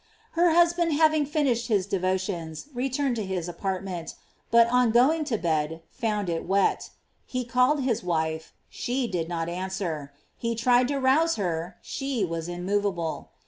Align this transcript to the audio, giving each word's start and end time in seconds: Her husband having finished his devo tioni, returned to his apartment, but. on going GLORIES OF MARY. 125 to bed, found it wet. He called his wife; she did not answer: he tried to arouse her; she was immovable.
Her 0.31 0.55
husband 0.55 0.93
having 0.93 1.27
finished 1.27 1.67
his 1.67 1.85
devo 1.85 2.15
tioni, 2.15 2.65
returned 2.73 3.15
to 3.17 3.23
his 3.23 3.47
apartment, 3.47 4.15
but. 4.49 4.65
on 4.69 4.89
going 4.89 5.21
GLORIES 5.25 5.31
OF 5.33 5.43
MARY. 5.43 5.55
125 5.67 5.69
to 5.69 5.75
bed, 5.75 5.83
found 5.91 6.27
it 6.29 6.47
wet. 6.47 6.89
He 7.27 7.45
called 7.45 7.81
his 7.83 8.01
wife; 8.03 8.51
she 8.67 9.05
did 9.07 9.29
not 9.29 9.47
answer: 9.47 10.11
he 10.35 10.55
tried 10.55 10.87
to 10.87 10.95
arouse 10.95 11.35
her; 11.35 11.77
she 11.83 12.25
was 12.25 12.47
immovable. 12.49 13.29